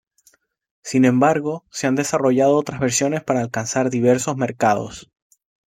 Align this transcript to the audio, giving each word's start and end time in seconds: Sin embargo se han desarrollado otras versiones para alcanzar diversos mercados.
Sin 0.81 1.05
embargo 1.05 1.63
se 1.69 1.85
han 1.85 1.93
desarrollado 1.93 2.57
otras 2.57 2.79
versiones 2.79 3.23
para 3.23 3.41
alcanzar 3.41 3.91
diversos 3.91 4.35
mercados. 4.35 5.11